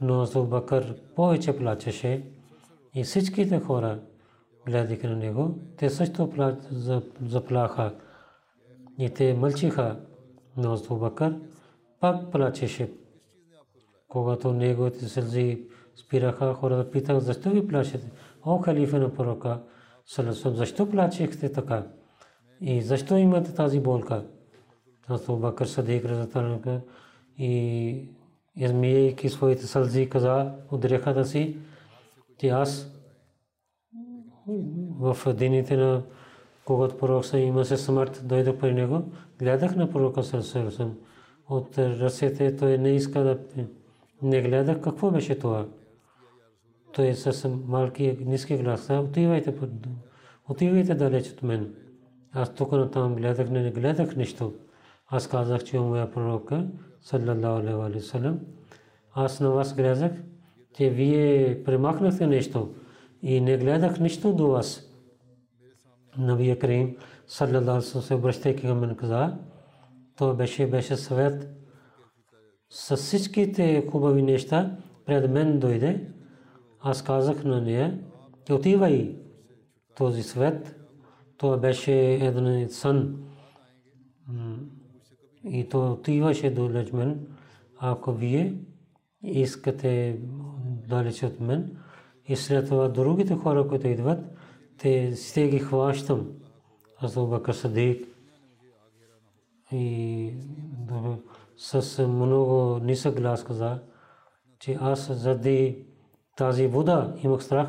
[0.00, 2.22] Но Азу Бакър повече плачеше
[2.94, 3.98] и всичките хора,
[4.66, 6.32] гледаха на него, те също
[7.20, 7.94] заплаха
[8.98, 9.96] и те мълчиха.
[10.56, 11.36] Но Азу Бакър
[12.00, 12.92] пак плачеше.
[14.08, 15.62] Когато неговите сълзи
[15.96, 18.10] спираха, хората питаха, защо ви плачете?
[18.44, 19.60] О, халифа на пророка,
[20.44, 21.86] защо плачехте така?
[22.60, 24.24] И защо имате тази болка?
[25.08, 26.80] Аз Бакър Садик разатарника
[27.38, 28.08] и
[28.56, 31.58] измияйки своите сълзи каза от дрехата си,
[32.38, 32.92] че аз
[34.98, 36.02] в дените на
[36.70, 39.02] когато пророк са имаше смърт, дойдох при него,
[39.38, 40.94] гледах на пророка Сърсърсъм.
[41.48, 43.38] От ръцете той не иска да
[44.22, 45.66] не гледах какво беше това.
[46.92, 49.54] Той с малки ниски гласа, отивайте,
[50.48, 51.74] отивайте далеч от мен.
[52.32, 54.52] Аз тук на там гледах, не гледах нищо.
[55.08, 56.50] Аз казах, че моя пророк,
[57.02, 58.40] саллаллаху алейхи салам,
[59.14, 60.12] аз на вас гледах,
[60.76, 62.74] че вие премахнахте нещо
[63.22, 64.89] и не гледах нищо до вас.
[66.18, 66.96] Набия Карим,
[67.26, 69.38] саллаллаху се обръщайки към мен каза,
[70.16, 71.48] то беше, беше съвет
[72.70, 76.06] с всичките хубави неща пред мен дойде.
[76.80, 77.98] Аз казах на нея,
[78.50, 79.16] отивай
[79.96, 80.76] този свет,
[81.36, 83.16] това беше един сън.
[85.44, 87.26] И то отиваше до мен.
[87.78, 88.54] Ако вие
[89.22, 90.20] искате
[90.88, 91.76] далеч от мен,
[92.28, 94.18] и след това другите хора, които идват,
[94.80, 96.28] те сте ги хващам.
[96.98, 98.08] Аз Бакър Садик
[99.72, 100.34] и
[101.56, 103.78] с много нисък глас каза,
[104.58, 105.86] че аз заради
[106.36, 107.68] тази вода имах страх,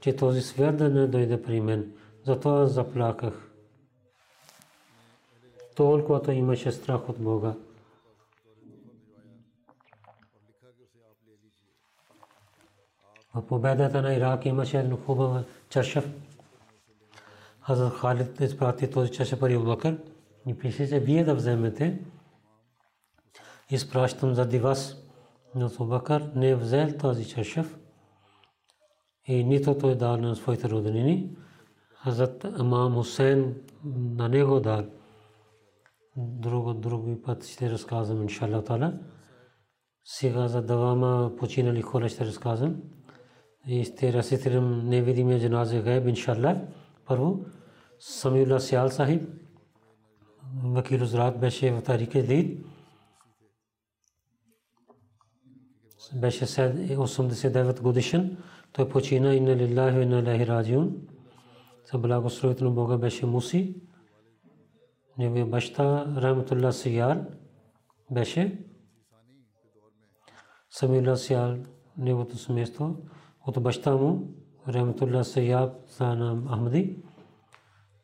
[0.00, 1.92] че този свят да не дойде при мен.
[2.24, 3.50] Затова заплаках.
[5.74, 7.54] Толкова имаше страх от Бога.
[13.34, 16.25] В победата на Ирак имаше един хубав чашев.
[17.66, 19.98] Хазрат Халид изпрати този чашев пари Бакър
[20.46, 22.04] и пише, че вие да вземете.
[23.70, 24.96] Изпращам заради вас.
[25.54, 27.78] Но Бакър не е взел този чашев
[29.24, 31.36] и нито той дал на своите роднини.
[31.94, 33.54] Хазрат Амам Хусейн
[34.16, 34.84] на него дал.
[36.16, 38.98] Друго, други път ще разказвам, иншалла тала.
[40.04, 42.76] Сега за двама починали хора ще разказвам.
[43.66, 46.06] И ще разцитирам невидимия джаназе гайб,
[47.10, 47.32] иншалла.
[47.32, 47.44] Първо,
[48.00, 49.22] Самиулла Сял Сахиб,
[50.64, 52.66] вакил Узрат беше в Тарике Дид.
[56.14, 58.36] Беше 89 годишен.
[58.72, 60.96] Той почина инна лиллахи ва инна илайхи раджиун.
[61.92, 63.74] За благословието на Бога беше Муси.
[65.18, 67.24] Неговия баща Рахматулла Сияр
[68.10, 68.64] беше.
[70.70, 71.58] Самилла Сияр,
[71.98, 72.96] неговото семейство,
[73.46, 74.34] от баща му,
[74.68, 76.96] Рахматулла Сияр Сана Ахмади.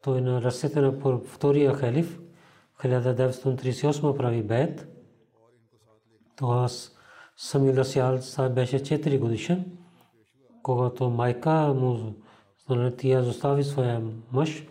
[0.02, 2.20] Той на ръцете на втория халиф,
[2.84, 4.88] 1938 прави бед.
[6.36, 6.68] Това
[7.36, 8.14] Самилла Сияр
[8.50, 9.78] беше 4 годишен
[10.62, 12.14] когато майка му
[12.98, 14.02] тия застави своя
[14.32, 14.66] мъж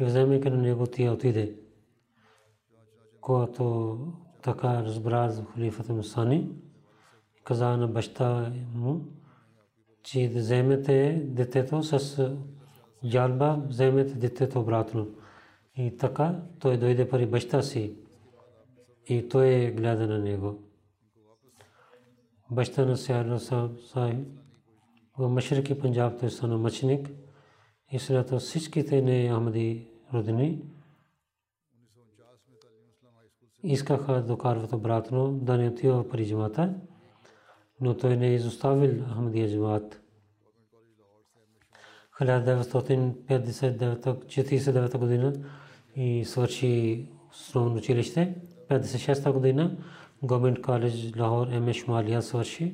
[0.00, 1.56] и вземайки на него тия отиде.
[3.20, 3.98] Когато
[4.42, 6.50] така разбра халифата Мусани,
[7.44, 9.00] каза на баща му,
[10.04, 12.36] че да вземете детето с
[13.08, 15.08] джалба, вземете детето обратно.
[15.76, 17.96] И така той дойде при баща си
[19.06, 20.62] и той гледа на него.
[22.50, 24.26] Баща на Сяра Сахиб
[25.18, 27.10] в Машрики Панджаб той стана мъченик
[27.92, 30.62] и след това всичките не Ахмади родини
[33.64, 36.74] искаха да докарват обратно, да не отива при джамата,
[37.80, 40.00] но той не изоставил Ахмадия джамаат.
[42.20, 45.32] 1949-49 година
[45.96, 48.34] и свърши основно училище.
[49.32, 49.76] година
[50.62, 52.70] کالج لاہور ایم اے شمالیہ سورشی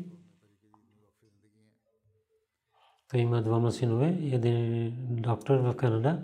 [3.11, 3.47] تو اماد
[3.91, 6.17] ہوئے یہ دن ڈاکٹر و کینیڈا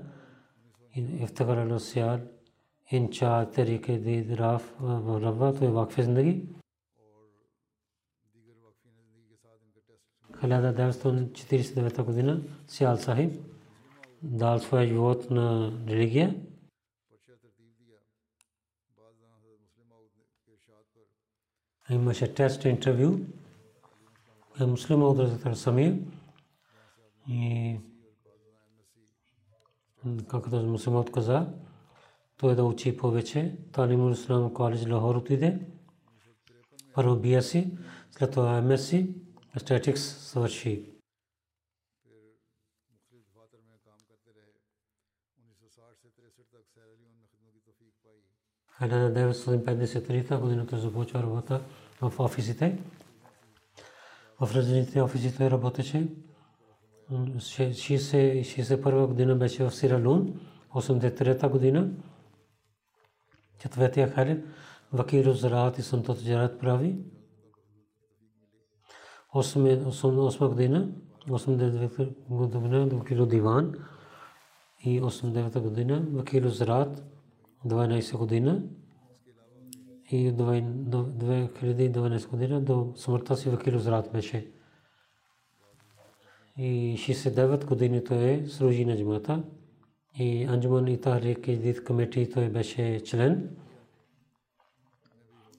[1.22, 2.20] افتخار السیال
[2.93, 6.41] انچارج طریقے دید راف روا تو واقف زندگی
[10.43, 13.32] 1949 година Сиал Сахиб
[14.22, 16.34] дал своя живот на религия.
[21.91, 23.18] Имаше тест интервю.
[24.61, 25.99] Муслим Аудразатар самия.
[27.28, 27.76] И
[30.28, 31.47] както муслимът каза,
[32.37, 33.57] той да учи повече.
[33.72, 35.61] Талимул Ислам коледж Лахор отиде.
[36.95, 37.78] Първо BSc,
[38.11, 39.14] след това MSc,
[39.57, 40.96] Statics свърши.
[48.78, 51.62] Хиляда 1953 година той започва работа
[52.00, 52.78] в офисите.
[54.40, 56.09] В различните офиси той работеше.
[57.11, 60.40] 61 година беше в Сиралун,
[60.74, 61.90] 83 година
[63.59, 64.38] четвъртия халиф
[64.92, 66.96] Вакил Зараат и Сантот Джарат прави.
[69.37, 70.89] 8 година,
[71.28, 73.74] 89 година Вакил Диван
[74.84, 77.05] и 89 година Вакил Зараат
[77.66, 78.62] 12 година
[80.11, 84.51] и 2012 година до смъртта си Вакил Зараат беше.
[86.59, 89.43] И 69 години той е служи на джамата
[90.18, 93.57] и Анджуман и Тахрик Издит кмети той беше член.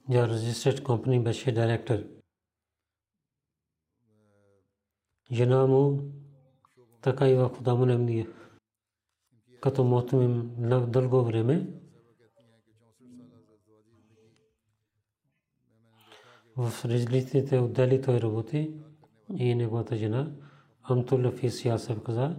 [0.10, 2.17] Я регистриран компания беше директор.
[5.32, 6.00] Жена му
[7.02, 8.28] така и в Худамун Амния.
[9.62, 11.68] Като мотом им на дълго време
[16.58, 18.72] в различните отдели той работи
[19.38, 20.32] и неговата жена
[20.84, 22.36] Амтулла Фисия се каза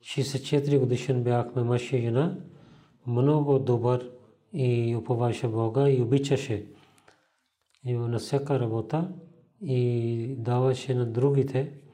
[0.00, 2.38] 64 годишен бяхме мъж и жена,
[3.06, 4.10] много добър
[4.52, 6.66] и уповаше Бога и обичаше
[7.84, 9.12] и на всяка работа
[9.60, 11.87] и даваше на другите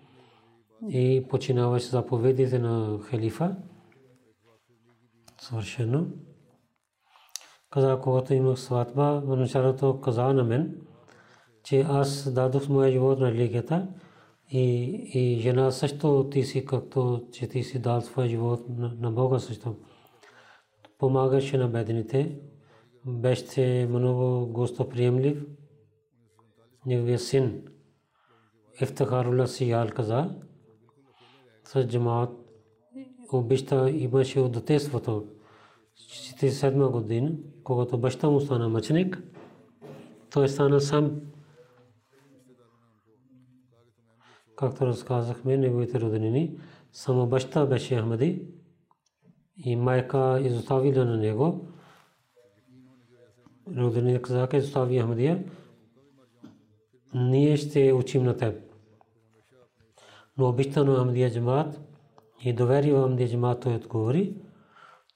[0.89, 3.57] и починаваше заповедите на халифа.
[5.41, 6.07] Съвършено.
[7.71, 10.81] Каза, когато имах сватба, в началото каза на мен,
[11.65, 13.89] че аз дадох моя живот на религията,
[14.51, 19.11] и, и жена също ти си, както че ти си дал своя живот на, на
[19.11, 19.77] Бога също.
[20.99, 22.39] Помагаше на бедните,
[23.07, 25.47] беше много гостоприемлив.
[26.87, 27.63] Неговия син
[28.81, 30.41] Ифтахарула Сиял каза,
[31.65, 32.31] с джамаат
[33.33, 35.27] обичта имаше от детството.
[35.97, 37.33] 47 година,
[37.65, 39.23] когато баща му стана мъченик,
[40.31, 41.21] той стана сам
[44.57, 46.59] както разказахме, неговите роднини,
[46.93, 48.49] само баща беше Ахмади
[49.57, 51.69] и майка изоставила на него.
[53.77, 55.45] Роднините казаха, изостави Ахмадия,
[57.15, 58.74] ние ще учим на теб.
[60.39, 61.81] Но обичта на Ахмадия джамаат
[62.45, 64.37] и доверие в Ахмадия джамаат той отговори,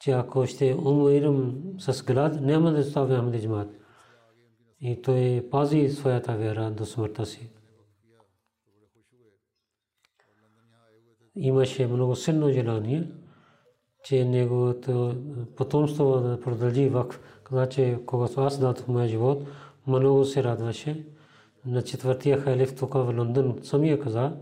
[0.01, 3.71] че ако ще умирам с глад, няма да оставя Ахмадия джамаат.
[4.81, 7.51] И той пази своята вера до смъртта си.
[11.39, 13.11] имаше много силно желание,
[14.05, 15.16] че неговото
[15.57, 17.21] потомство да продължи вакф.
[17.45, 19.43] Каза, че когато аз дадох моя живот,
[19.87, 21.07] много се радваше.
[21.66, 24.33] На четвъртия халиф тук в Лондон самия каза,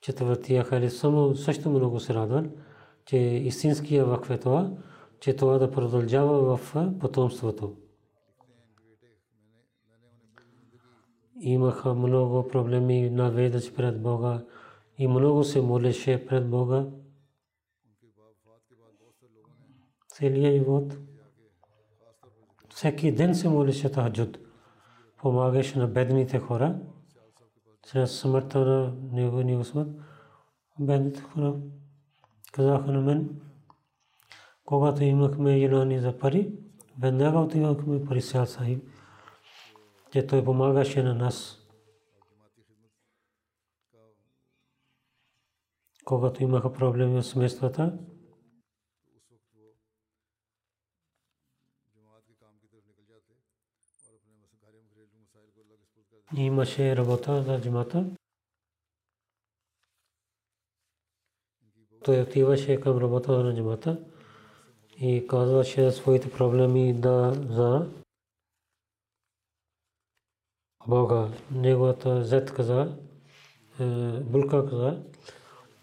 [0.00, 2.44] четвъртия халиф само също много се радва,
[3.04, 4.70] че истинския вакф е това,
[5.20, 7.76] че това да продължава в потомството.
[11.40, 14.44] Имаха много проблеми на ведачи пред Бога
[14.98, 16.86] и много се молеше пред Бога.
[20.08, 20.96] Целият живот.
[22.68, 24.38] Всеки ден се молеше тахаджуд.
[25.16, 26.78] Помагаше на бедните хора.
[27.88, 29.88] Чрез смъртта на него, него смърт.
[30.78, 31.54] Бедните хора.
[32.52, 33.40] казаха на мен,
[34.64, 36.52] когато имахме желание за пари,
[37.00, 38.84] веднага отивахме при Сял Сахиб,
[40.12, 41.56] че той помагаше на нас.
[46.04, 47.98] Когато имаха проблеми с семействата,
[56.36, 58.04] имаше работа за джамата.
[62.04, 64.00] Той отиваше към работа на джамата
[64.96, 67.90] и казваше своите проблеми да за
[70.88, 71.28] Бога.
[71.50, 72.96] Неговата зет каза,
[73.80, 73.84] е,
[74.20, 75.02] Булка каза,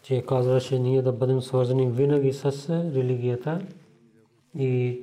[0.04, 3.68] че казваше ние да бъдем свързани винаги с религията
[4.56, 5.02] и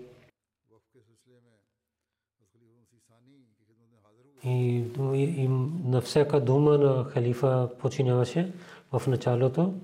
[4.44, 4.84] и,
[5.14, 5.48] и
[5.84, 8.52] на всяка дума на халифа починяваше
[8.92, 9.74] в началото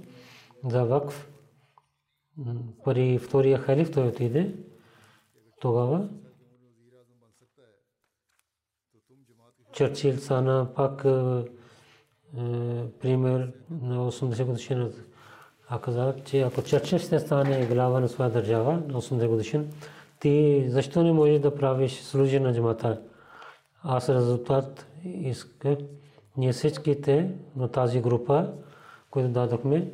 [0.65, 1.29] за вакф.
[2.85, 4.55] При втория халиф той отиде
[5.61, 6.09] тогава.
[9.73, 11.03] Черчил стана пак
[13.01, 14.93] пример на 80 годишен.
[15.69, 19.73] А каза, че ако Черчил ще стане глава на своя държава на 80 годишен,
[20.21, 23.01] ти защо не можеш да правиш служи на джамата?
[23.83, 25.79] Аз резултат исках
[26.37, 28.53] ние всичките на тази група,
[29.11, 29.93] които дадохме,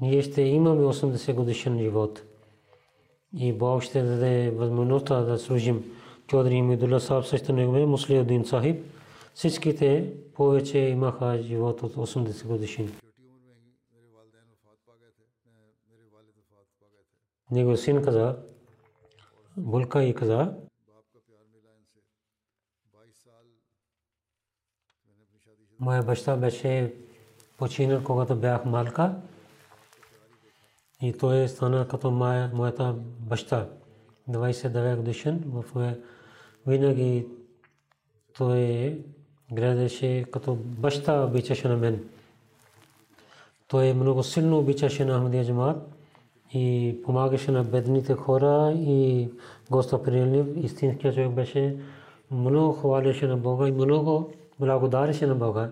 [0.00, 2.22] ние ще имаме 80 годишен живот.
[3.36, 5.84] И Бог ще даде възможността да служим.
[6.26, 8.84] Чодри Мидула Сахаб също негове, Муслиудин Сахиб.
[9.34, 12.88] Всичките повече имаха живот от 80 годишни.
[17.50, 18.36] Него син каза,
[19.56, 20.54] Булка и каза,
[25.80, 26.94] Моя баща беше
[27.58, 29.14] починал, когато бях малка.
[31.02, 33.68] И той стана като моя, моята баща.
[34.30, 35.42] 29 годишен.
[35.46, 35.94] В
[36.66, 37.26] винаги
[38.38, 38.98] той
[39.52, 42.04] гледаше като баща обичаше на мен.
[43.68, 45.76] Той много силно обичаше на Ахмадия Джамаат
[46.54, 49.28] и помагаше на бедните хора и
[49.70, 50.46] гостоприемлив.
[50.64, 51.76] Истинският човек беше
[52.30, 55.70] много хваляше на Бога и много благодареше на Бога.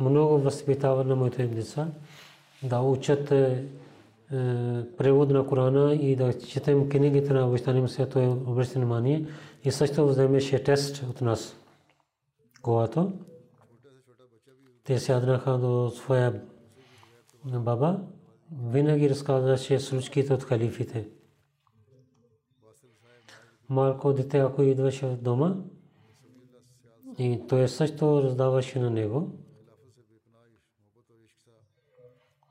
[0.00, 1.88] Много възпитава на моите деца
[2.62, 3.64] да учат е,
[4.98, 9.26] превод на Корана и да четем книгите на обещания свят, той обръща внимание
[9.64, 11.56] и също вземеше тест от нас.
[12.62, 13.12] Когато
[14.84, 16.42] те сяднаха до своя
[17.44, 18.00] баба,
[18.64, 21.08] винаги разказваше случките от халифите.
[23.68, 25.56] Малко дете, ако идваше в дома,
[27.18, 29.30] и той също раздаваше на него.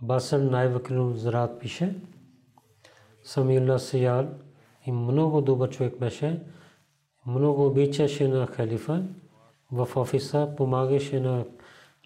[0.02, 1.96] Басън най-вакилум зрат пише.
[3.24, 4.28] Самилла Сиял
[4.86, 6.42] и много добър човек беше.
[7.28, 9.04] Много обичаше на халифа.
[9.72, 11.46] В офиса помагаше на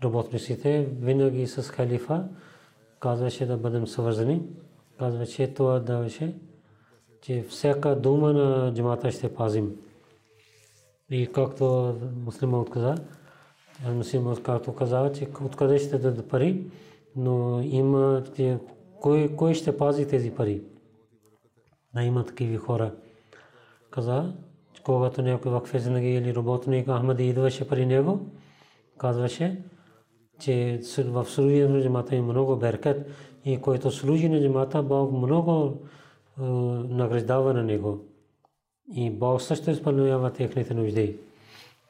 [0.04, 0.90] работниците.
[1.00, 2.28] Винаги с халифа
[3.00, 4.42] казваше да бъдем свързани.
[5.00, 6.36] Казваше това даваше,
[7.22, 9.76] че всяка дума на джамата ще пазим.
[11.12, 11.96] И както
[12.26, 12.96] муслимът каза,
[13.94, 16.66] муслимът както каза, че откъде ще дадат пари,
[17.16, 18.24] но има,
[19.02, 20.62] кой, кой ще пази тези пари?
[21.96, 22.94] Да има такива хора.
[23.90, 24.34] Каза,
[24.86, 28.20] когато някой вакфе зинаги или работник Ахмади идваше при него,
[28.98, 29.64] казваше,
[30.40, 33.10] че в служение на джамата има много беркет
[33.46, 35.78] и който служи на джамата, Бог много
[36.90, 38.09] награждава на него.
[38.96, 41.18] И Бог също изпълнява техните нужди.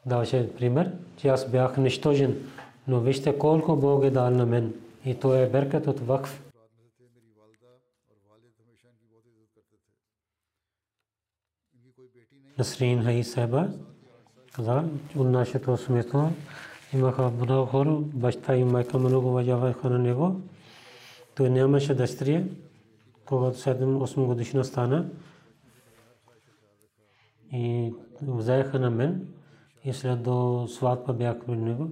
[0.06, 2.50] Даваше пример, че аз бях нищожен,
[2.88, 4.74] но вижте колко Бог е дал на мен.
[5.04, 6.42] И то е беркат от вакф.
[12.58, 13.68] Насрин Хай Сайба
[14.52, 14.84] каза,
[15.16, 16.32] от нашето семейство
[16.92, 20.40] имаха много хора, баща и майка много уважаваха на него.
[21.34, 22.44] Той нямаше дъщеря,
[23.26, 25.06] когато 7-8 годишна стана
[27.52, 29.26] и взеха на мен
[29.84, 31.90] и след до сватба бях при него.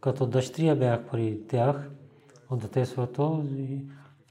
[0.00, 1.90] Като дъщеря бях при тях
[2.50, 3.84] от детството и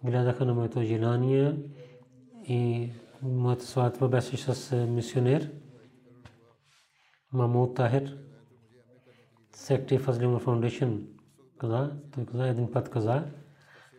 [0.03, 1.55] гледаха на моето желание
[2.47, 5.51] и моята сватба беше с мисионер
[7.33, 8.17] Мамуд Тахир,
[9.51, 10.85] секретари Фазлима Фаундейшн.
[11.57, 13.23] Каза, той каза един път каза,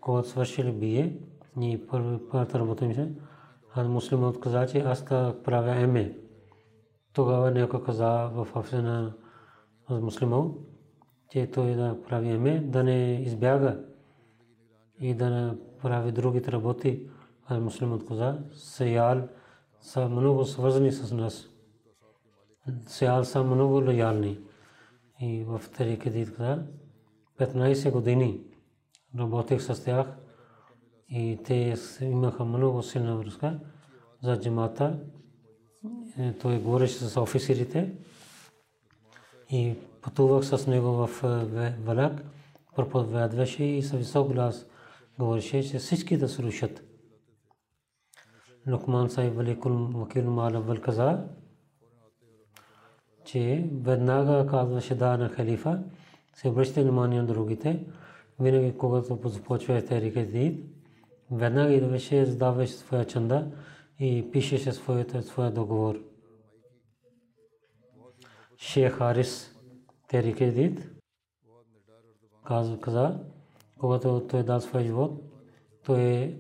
[0.01, 1.19] когато свършили бие,
[1.61, 3.13] и първата работа ми се,
[3.75, 6.20] а муслимът каза, че аз правя еме.
[7.13, 9.13] Тогава някой каза в офиса на
[11.31, 13.81] че той да прави еме, да не избяга
[15.01, 17.09] и да прави другите работи,
[17.47, 19.29] а муслимът каза, Сиял
[19.81, 21.49] са много свързани с нас.
[22.87, 24.39] Сиял са много лоялни.
[25.21, 26.67] И в Тарикадит каза,
[27.39, 28.41] 15 години
[29.19, 30.07] работех с тях
[31.09, 33.61] и те имаха много силна връзка
[34.23, 35.01] за джамата.
[36.19, 37.93] Е, той говореше с офицерите
[39.51, 42.23] и пътувах с него в е, Валак,
[42.77, 44.67] проповядваше и с висок глас
[45.19, 46.83] говореше, че всички да слушат.
[48.69, 51.25] Лукман Сайб Валикул Вакил Малавал каза,
[53.25, 55.83] че веднага казваше да на халифа,
[56.35, 57.87] се обръща внимание на другите,
[58.41, 60.65] винаги когато започва Тарикадит,
[61.31, 63.47] веднага идваше, задаваше своя чанда
[64.01, 66.01] и пишеше своя договор.
[68.57, 69.57] Шейх Харис
[70.09, 70.91] Тарикадит
[72.45, 73.21] каза,
[73.79, 75.23] когато той дал своя живот,
[75.85, 76.37] той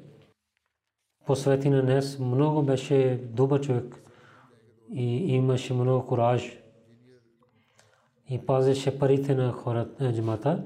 [1.26, 4.02] посвети на нас, много беше добър човек
[4.92, 6.58] и имаше много кураж
[8.28, 10.64] и пазеше парите на хората на джамата.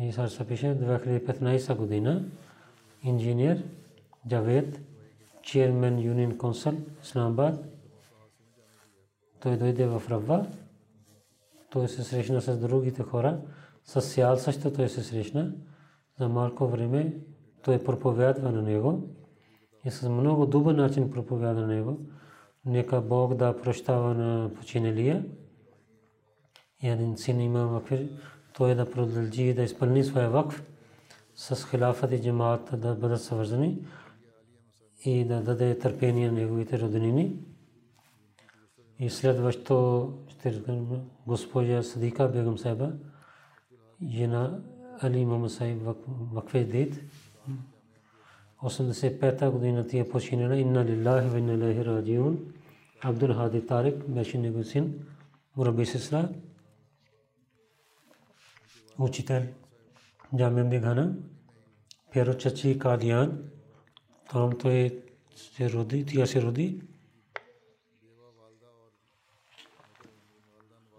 [0.00, 2.30] И сега се пише 2015 година
[3.02, 3.64] инженер
[4.28, 4.80] Джавед,
[5.42, 6.72] чермен Юнион консул
[7.02, 7.64] Исламабад.
[9.40, 10.46] Той дойде в Рава.
[11.70, 13.40] Той се срещна с другите хора.
[13.84, 15.52] С Сял също той се срещна.
[16.18, 17.16] За малко време
[17.64, 19.08] той проповядва на него.
[19.84, 21.98] И с много добър начин проповядва на него.
[22.64, 25.24] Нека Бог да прощава на починалия.
[26.82, 28.08] И един син има вакфир,
[28.54, 30.62] той да продължи да изпълни своя вакф
[31.34, 33.78] с хилафът и джамаат да бъдат съвързани
[35.04, 37.36] и да даде търпение на неговите роднини.
[38.98, 40.62] И следващо ще
[41.26, 42.92] госпожа Садика Бегам Сайба,
[44.10, 44.60] жена
[45.02, 45.82] Али Мама Сайб
[46.32, 47.00] Вакфе Дид,
[48.62, 52.38] 85-та година тя починала, инна лиллахи ва инна илайхи раджиун.
[53.04, 55.06] Абдул Хади Тарик беше негов син,
[55.56, 56.28] мураби сестра,
[58.98, 59.42] учител.
[60.36, 61.16] Джамиан Дигана,
[62.12, 63.42] Пяро Чачи Кадиян,
[64.30, 65.02] там той
[65.36, 66.82] се роди, тя се роди.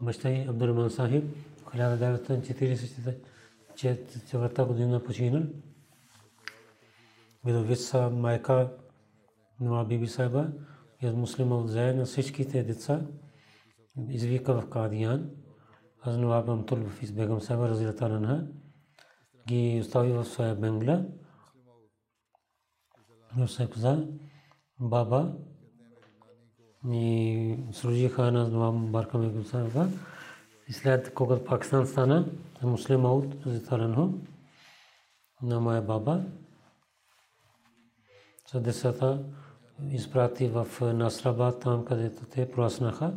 [0.01, 1.23] баща й Абдурман Сахиб,
[1.65, 5.43] 1944 година починал.
[7.45, 8.71] Видовица майка
[9.59, 10.47] на Биби Сайба,
[11.01, 13.01] и муслима от заедно всичките деца
[14.09, 15.29] извика в Кадиян.
[16.01, 18.47] Аз Нуаб Амтул Физ Бегам Саба Разилатананха
[19.47, 21.05] ги остави в своя бенгла.
[23.73, 24.07] Каза,
[24.79, 25.33] баба
[26.91, 29.87] и служиха на Нуаб Барка Саба.
[30.67, 32.25] И след когато Пакистан стана,
[32.63, 34.09] муслима от Разилатананха
[35.41, 36.23] на моя баба.
[38.51, 39.23] За децата
[39.91, 43.13] изпрати в Насрабад, там където те проснаха.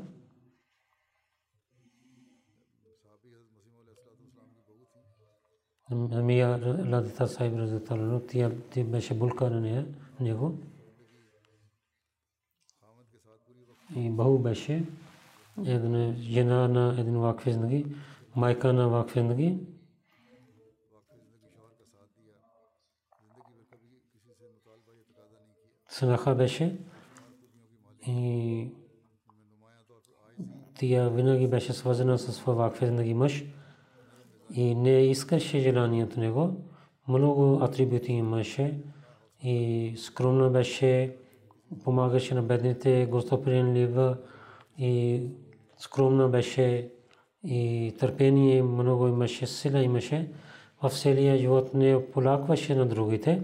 [5.90, 6.58] Амия
[6.90, 8.50] Ладита Сайб Разаталано, тя
[8.84, 9.86] беше булка на нея,
[10.20, 10.58] него.
[13.96, 14.84] И Баху беше
[15.66, 17.86] една жена на един вакфизнги,
[18.36, 19.66] майка на вакфизнги.
[25.88, 26.78] Санаха беше
[28.06, 28.74] и
[30.74, 33.44] тя винаги беше свързана с своя вакфирнаги мъж
[34.54, 36.50] и не искаше желанието него.
[37.08, 38.78] Много атрибути имаше
[39.42, 41.16] и скромна беше,
[41.84, 44.16] помагаше на бедните, гостоприемлива
[44.78, 45.22] и
[45.78, 46.90] скромна беше
[47.44, 50.28] и търпение много имаше, сила имаше.
[50.82, 53.42] В целия живот не полакваше на другите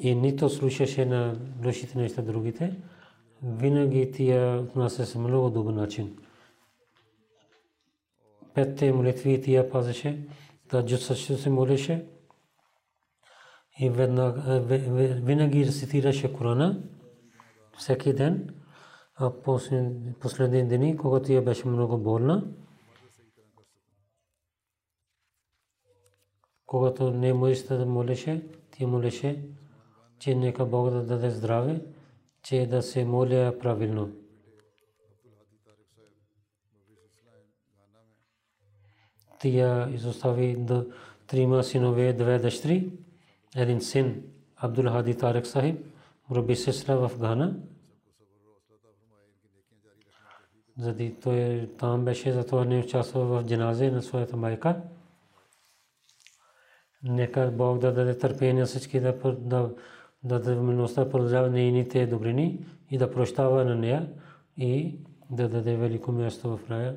[0.00, 2.76] и нито слушаше на лошите неща другите,
[3.42, 6.16] винаги тия отнася се много добър начин.
[8.58, 10.28] Петте молитви тия пазеше,
[10.70, 12.06] да също се молеше
[13.80, 16.82] и винаги рецитираше Корана
[17.78, 18.54] всеки ден,
[19.14, 19.32] а
[20.20, 22.44] последния ден, когато тя беше много болна,
[26.66, 29.48] когато не можеше да молеше, тя молеше
[30.18, 31.84] че нека Бог да даде здраве,
[32.42, 34.17] че да се моля правилно.
[39.40, 40.86] Тя изостави до
[41.26, 42.92] трима синове, две дъщери,
[43.56, 44.22] един син
[44.56, 45.86] Абдул Хади Тарек Сахиб,
[46.30, 47.56] Раби сестра в Гана.
[50.78, 54.82] Зади той там беше, затова не участва в джаназе на своята майка.
[57.02, 59.70] Нека Бог да даде търпение всички да, да,
[60.24, 64.12] да даде милостта продължава нейните добрини и да прощава на нея
[64.56, 64.98] и
[65.30, 66.96] да даде велико място в рая.